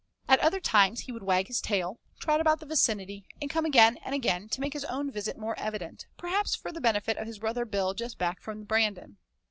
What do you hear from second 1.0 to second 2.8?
he would wag his tail, trot about the